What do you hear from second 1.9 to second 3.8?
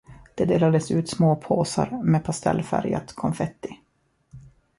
med pastellfärgat konfetti.